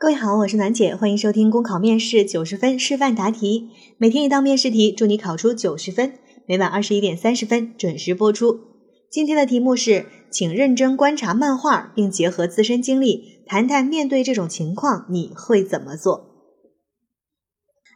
[0.00, 3.68] 各位好，我是暖姐，欢迎收听公考面试九十分示范答题，
[3.98, 6.14] 每天一道面试题，祝你考出九十分。
[6.46, 8.60] 每晚二十一点三十分准时播出。
[9.10, 16.30] 今天的题目是，请认真观察漫画，并结合自身经历，谈谈面对这种情况你会怎么做。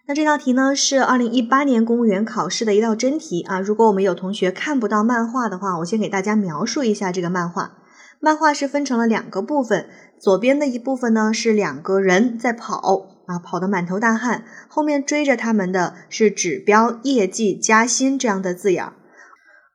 [0.06, 3.58] 那这道题呢，是二零一八年公务员考试的一道真题啊。
[3.58, 7.78] 如果我们有同学看不到漫画的话，我先给大家描述一下这个漫画。
[8.24, 9.86] 漫画是分成了两个部分，
[10.18, 18.94] 左边的一部分呢是两个人在跑啊，跑得满头大汗，后面追着他们的是指标、业绩、加薪这样的字眼儿。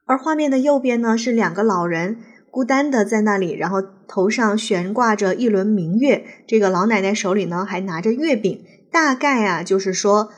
[0.07, 2.17] 而画面的右边呢是两个老人
[2.49, 10.31] 孤单的在那里，然后头上悬挂着一轮明月，这个老奶奶手里呢还拿着月饼，大概啊就是说，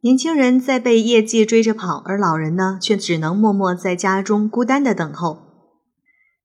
[0.00, 5.49] 年轻人在被业绩追着跑，而老人呢却只能默默在家中孤单的等候。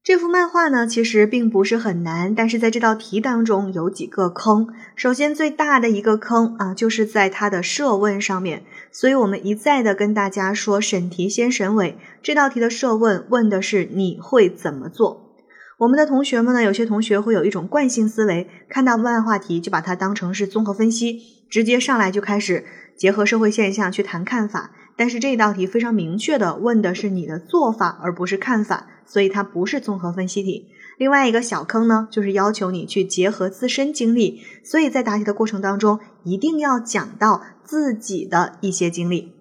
[0.05, 4.67] 这幅漫画呢，其实并不是很难，但是在这道题当中有几个坑。
[4.95, 8.61] 首先，最大的一个坑啊，就是在它的设问上面。
[8.91, 11.97] 所以我们一再的跟大家说，审题先审尾。
[12.21, 15.33] 这道题的设问问的是你会怎么做？
[15.79, 22.63] 我们的同学们呢，有些同学会有一种惯性思维，看到漫画题就把它当成是综合分析，直接上来就开始
[22.95, 24.69] 结合社会现象去谈看法。
[24.97, 28.87] 但是这道题非常明确的问的是你的做法，而不是看法。
[29.07, 30.71] 所以它不是综合分析题。
[30.97, 34.41] 另外一个小坑呢，就是要求你去结合自身经历。
[34.63, 39.33] 所以在答题的过程当中，一定要讲到自己的一些经历。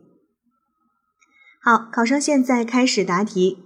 [1.63, 3.59] 好，考生现在开始答题。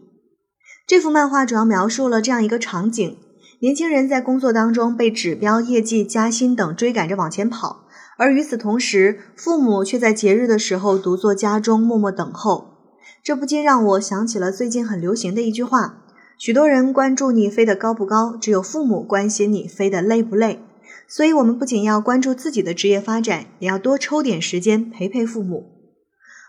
[0.86, 3.16] 这幅漫画主要描述了这样一个场景：
[3.58, 7.87] 年轻人在工作当中被指标、业绩、加薪等追赶着往前跑，
[8.18, 12.74] 而与此同时，父母却在节日的时候独坐家中默默等候。
[13.22, 16.02] 这不禁让我想起了最近很流行的一句话：
[16.36, 20.60] 许多人关注你飞得高不高，只有父母关心你飞得累不累。
[21.06, 25.64] 所以，我们不仅要关注自己的职业发展，也要多抽点时间陪陪父母。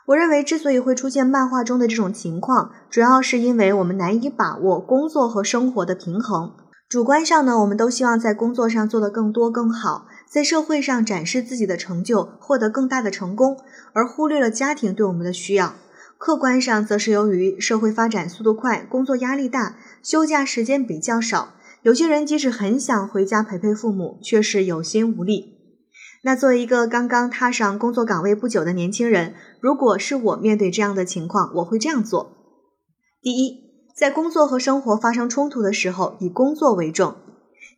[0.08, 6.52] 我认为，之所以会出现漫画中的这种情况，主要是因为我们难以把握工作和生活的平衡。
[6.89, 13.58] 主观上呢，我们都希望在工作上做得更多更好，在社会上展示自己的成就，获得更大的成功，
[13.94, 15.73] 而忽略了家庭对我们的需要。
[16.20, 21.54] 客观上，则是由于社会发展速度快，工作压力大，休假时间比较少。
[21.82, 25.56] 有些人即使很想回家陪陪父母，却是有心无力。
[26.23, 32.36] 那作为一个刚刚踏上工作岗位不久的年轻人，如果是我面对这样的情况，我会这样做：
[33.22, 33.64] 第一，
[33.95, 37.16] 在工作和生活发生冲突的时候，以工作为重。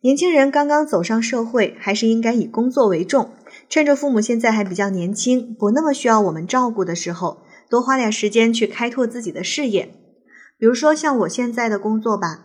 [0.02, 3.30] 年轻人刚刚走上社会，还是应该以工作为重。
[3.68, 7.44] 趁着父母现在还比较年轻，不那么需要我们照顾的时候。
[7.70, 9.94] 多花点时间去开拓自己的事业，
[10.58, 12.44] 比如说像我现在的工作吧，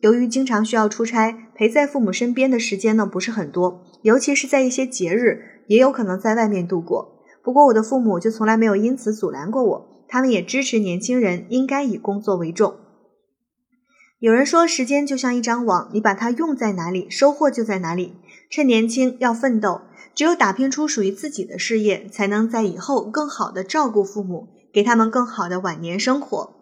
[0.00, 7.22] 由于经常需要出差，陪在父母身边的时间呢不是很多，尤其是在一些节日，也有可能在外面度过。
[7.44, 12.74] 不过我的父母就从来没有因此阻拦过我，他们也支持年轻人应该以工作为重。
[14.18, 18.16] 有人说，时间就像一张网，你把它用在哪里，收获就在哪里。
[18.50, 19.82] 趁年轻要奋斗，
[20.14, 24.48] 只有打拼出属于自己的事业，才能在以后更好的照顾父母。
[24.72, 26.52] 给他们更好的晚年生活。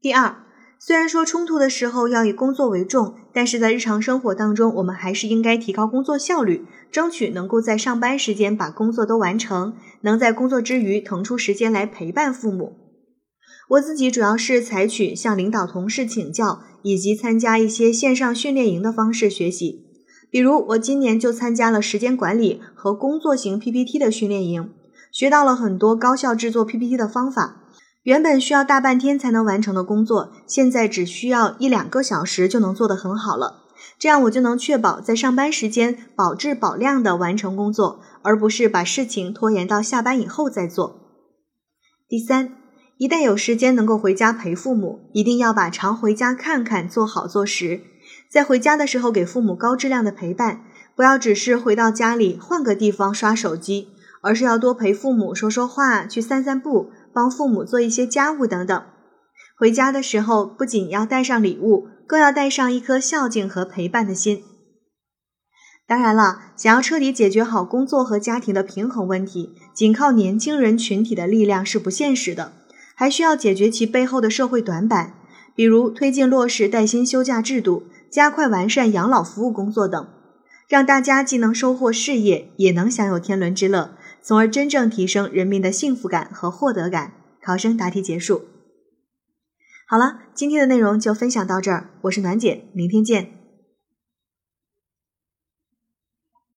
[0.00, 0.36] 第二，
[0.78, 12.83] 虽然说冲突的时候要以工作为重，但是在日常生活当中，我们还是应该提高工作效率，争取能够在上班时间把工作都完成，能在工作之余腾出时间来陪伴父母。
[13.70, 19.86] 我自己主要是采取向领导、同事请教，以及参加一些线上训练营的方式学习。
[20.30, 24.70] 比如，我今年就参加了时间管理和工作型 PPT 的训练营。
[25.12, 27.62] 学到了很多高效制作 PPT 的方法，
[28.02, 33.62] 原本需要大半天才能完成的工作，现在只需要一两个小时就能做得很好了。
[33.96, 41.00] 这样我就能确保在上班时间保质保量的完成工作，而不是把事情拖延到下班以后再做。
[42.08, 42.56] 第三，
[43.04, 47.82] 一旦有时间能够回家陪父母，一定要把常回家看看做好做实，
[48.30, 50.62] 在回家的时候给父母高质量的陪伴，
[50.96, 53.88] 不要只是回到家里换个地方刷手机。
[54.22, 58.82] 而是要多陪父母说说话，去散散步，帮父母做一些家务等等。
[59.58, 64.42] 回家的时候，不仅要带上礼物，更要带上一颗孝敬和陪伴的心。
[65.86, 72.52] 当然了，想要彻底解决好工作和家庭的平衡问题，仅靠年轻人群体的力量是不现实的，
[72.94, 75.14] 还需要解决其背后的社会短板，
[75.54, 80.08] 比如推进落实带薪休假制度，加快完善养老服务工作等，
[80.68, 83.96] 让大家既能收获事业，也能享有天伦之乐。
[84.22, 87.12] 从而真正提升人民的幸福感和获得感。
[87.44, 88.46] 考生答题结束。
[89.86, 93.43] 好了，今天的内容就分享到这儿，我是暖姐，明天见。